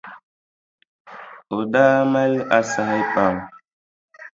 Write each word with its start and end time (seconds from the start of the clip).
O 1.57 1.59
daa 1.73 1.97
mali 2.11 2.41
asahi 2.59 3.01
pam. 3.13 3.35